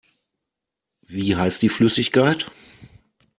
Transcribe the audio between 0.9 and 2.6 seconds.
Wie heißt die Flüssigkeit?